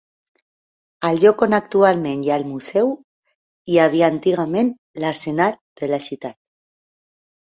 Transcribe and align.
Al 1.09 1.19
lloc 1.23 1.41
on 1.47 1.55
actualment 1.57 2.23
hi 2.27 2.31
ha 2.31 2.37
el 2.41 2.45
museu 2.53 2.89
hi 3.73 3.77
havia 3.83 4.09
antigament 4.15 4.71
l'arsenal 5.03 5.55
de 5.83 5.91
la 5.95 6.01
ciutat. 6.07 6.37